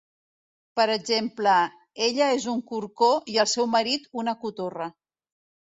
[0.79, 1.53] Per exemple:
[2.07, 4.95] "ella és un corcó i el seu marit una cotorra".